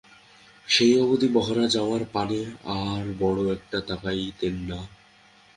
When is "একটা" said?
3.53-3.77